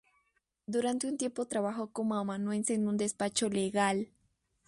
Durante 0.65 1.05
un 1.05 1.19
tiempo 1.19 1.45
trabajó 1.45 1.91
como 1.93 2.15
amanuense 2.15 2.73
en 2.73 2.87
un 2.87 2.97
despacho 2.97 3.49
legal. 3.49 4.07